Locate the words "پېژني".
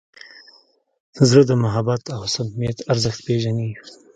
3.25-3.69